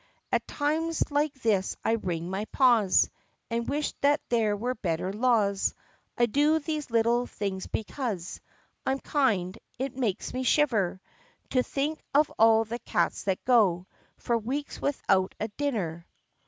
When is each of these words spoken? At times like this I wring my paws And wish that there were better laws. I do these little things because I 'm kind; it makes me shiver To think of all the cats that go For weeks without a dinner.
At 0.31 0.47
times 0.47 1.11
like 1.11 1.35
this 1.43 1.75
I 1.85 1.91
wring 1.91 2.27
my 2.27 2.45
paws 2.45 3.07
And 3.51 3.69
wish 3.69 3.93
that 4.01 4.19
there 4.29 4.57
were 4.57 4.73
better 4.73 5.13
laws. 5.13 5.75
I 6.17 6.25
do 6.25 6.57
these 6.57 6.89
little 6.89 7.27
things 7.27 7.67
because 7.67 8.41
I 8.83 8.93
'm 8.93 8.99
kind; 8.99 9.59
it 9.77 9.95
makes 9.95 10.33
me 10.33 10.41
shiver 10.41 10.99
To 11.51 11.61
think 11.61 12.01
of 12.15 12.31
all 12.39 12.65
the 12.65 12.79
cats 12.79 13.25
that 13.25 13.45
go 13.45 13.85
For 14.17 14.39
weeks 14.39 14.81
without 14.81 15.35
a 15.39 15.49
dinner. 15.49 16.07